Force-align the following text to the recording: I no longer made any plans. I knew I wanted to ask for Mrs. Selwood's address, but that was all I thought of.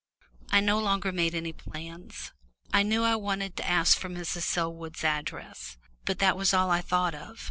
I 0.49 0.61
no 0.61 0.79
longer 0.79 1.11
made 1.11 1.35
any 1.35 1.53
plans. 1.53 2.31
I 2.73 2.81
knew 2.81 3.03
I 3.03 3.15
wanted 3.15 3.55
to 3.57 3.69
ask 3.69 3.95
for 3.99 4.09
Mrs. 4.09 4.41
Selwood's 4.41 5.03
address, 5.03 5.77
but 6.05 6.17
that 6.17 6.35
was 6.35 6.55
all 6.55 6.71
I 6.71 6.81
thought 6.81 7.13
of. 7.13 7.37